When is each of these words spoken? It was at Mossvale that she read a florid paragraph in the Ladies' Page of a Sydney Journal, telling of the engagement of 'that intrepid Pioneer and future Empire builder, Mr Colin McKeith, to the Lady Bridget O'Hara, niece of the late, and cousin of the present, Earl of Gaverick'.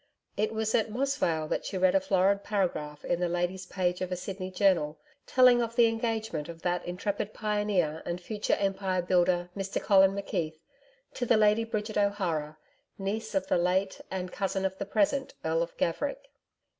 It 0.35 0.51
was 0.51 0.73
at 0.73 0.89
Mossvale 0.89 1.47
that 1.49 1.63
she 1.63 1.77
read 1.77 1.93
a 1.93 1.99
florid 1.99 2.43
paragraph 2.43 3.05
in 3.05 3.19
the 3.19 3.29
Ladies' 3.29 3.67
Page 3.67 4.01
of 4.01 4.11
a 4.11 4.15
Sydney 4.15 4.49
Journal, 4.49 4.97
telling 5.27 5.61
of 5.61 5.75
the 5.75 5.85
engagement 5.85 6.49
of 6.49 6.63
'that 6.63 6.83
intrepid 6.87 7.35
Pioneer 7.35 8.01
and 8.03 8.19
future 8.19 8.55
Empire 8.55 9.03
builder, 9.03 9.51
Mr 9.55 9.79
Colin 9.79 10.13
McKeith, 10.15 10.57
to 11.13 11.27
the 11.27 11.37
Lady 11.37 11.65
Bridget 11.65 11.99
O'Hara, 11.99 12.57
niece 12.97 13.35
of 13.35 13.45
the 13.45 13.59
late, 13.59 14.01
and 14.09 14.31
cousin 14.31 14.65
of 14.65 14.75
the 14.79 14.87
present, 14.87 15.35
Earl 15.45 15.61
of 15.61 15.77
Gaverick'. 15.77 16.31